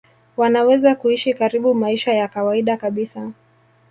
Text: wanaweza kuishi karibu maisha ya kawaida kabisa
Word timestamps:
wanaweza 0.37 0.95
kuishi 0.95 1.33
karibu 1.33 1.73
maisha 1.73 2.13
ya 2.13 2.27
kawaida 2.27 2.77
kabisa 2.77 3.31